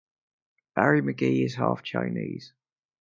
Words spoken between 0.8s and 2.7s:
McGee is half Chinese.